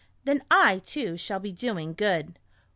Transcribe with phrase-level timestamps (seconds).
[0.23, 2.39] Then I, too, shall be doing good."